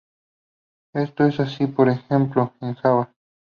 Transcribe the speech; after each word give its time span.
Esto 0.95 1.25
es 1.25 1.39
así 1.39 1.67
por 1.67 1.87
ejemplo 1.87 2.53
en 2.59 2.73
Java. 2.73 3.13